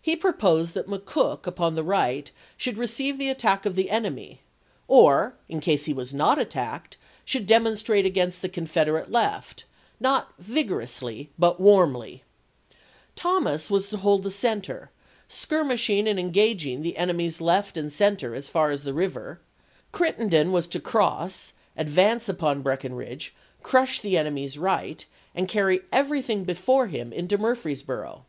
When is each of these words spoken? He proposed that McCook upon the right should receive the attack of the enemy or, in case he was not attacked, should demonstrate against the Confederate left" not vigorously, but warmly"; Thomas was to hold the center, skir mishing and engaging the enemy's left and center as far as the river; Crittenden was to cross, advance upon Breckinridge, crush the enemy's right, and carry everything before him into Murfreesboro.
He 0.00 0.16
proposed 0.16 0.74
that 0.74 0.88
McCook 0.88 1.46
upon 1.46 1.76
the 1.76 1.84
right 1.84 2.32
should 2.56 2.76
receive 2.76 3.16
the 3.16 3.28
attack 3.28 3.64
of 3.64 3.76
the 3.76 3.90
enemy 3.90 4.40
or, 4.88 5.36
in 5.48 5.60
case 5.60 5.84
he 5.84 5.92
was 5.92 6.12
not 6.12 6.36
attacked, 6.36 6.96
should 7.24 7.46
demonstrate 7.46 8.04
against 8.04 8.42
the 8.42 8.48
Confederate 8.48 9.12
left" 9.12 9.64
not 10.10 10.32
vigorously, 10.36 11.30
but 11.38 11.60
warmly"; 11.60 12.24
Thomas 13.14 13.70
was 13.70 13.86
to 13.90 13.98
hold 13.98 14.24
the 14.24 14.32
center, 14.32 14.90
skir 15.30 15.64
mishing 15.64 16.08
and 16.10 16.18
engaging 16.18 16.82
the 16.82 16.96
enemy's 16.96 17.40
left 17.40 17.76
and 17.76 17.92
center 17.92 18.34
as 18.34 18.48
far 18.48 18.70
as 18.72 18.82
the 18.82 18.92
river; 18.92 19.38
Crittenden 19.92 20.50
was 20.50 20.66
to 20.66 20.80
cross, 20.80 21.52
advance 21.76 22.28
upon 22.28 22.62
Breckinridge, 22.62 23.32
crush 23.62 24.00
the 24.00 24.18
enemy's 24.18 24.58
right, 24.58 25.06
and 25.36 25.46
carry 25.46 25.82
everything 25.92 26.42
before 26.42 26.88
him 26.88 27.12
into 27.12 27.38
Murfreesboro. 27.38 28.20